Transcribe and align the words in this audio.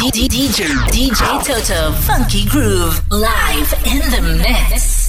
DJ 0.00 0.64
DJ 0.88 1.44
Toto 1.44 1.92
Funky 1.92 2.46
Groove 2.46 3.02
live 3.10 3.70
in 3.84 3.98
the 4.10 4.42
mix. 4.42 5.00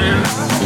man. 0.00 0.59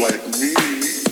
like 0.00 0.26
me. 0.38 1.05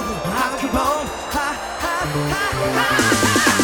I 0.00 0.58
keep 0.60 0.74
on, 0.74 1.06
ha, 1.34 1.48
ha, 1.80 1.94
ha, 2.30 3.48
ha. 3.50 3.57